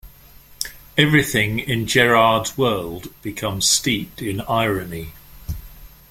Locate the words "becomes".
3.21-3.69